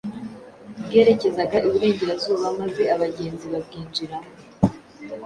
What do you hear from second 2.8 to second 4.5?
abagenzi babwinjiramo.